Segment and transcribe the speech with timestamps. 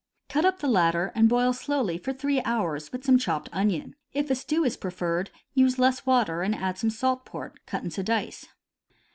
[0.29, 3.93] Cut up the latter and boil slowly for three hours with some chopped onion.
[4.13, 7.83] If a stew is pre ferred, use less water, and add some salt pork cut
[7.83, 8.47] into dice.